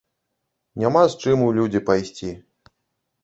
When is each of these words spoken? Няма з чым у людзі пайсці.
Няма 0.83 1.03
з 1.11 1.19
чым 1.25 1.43
у 1.47 1.51
людзі 1.57 1.81
пайсці. 1.89 2.31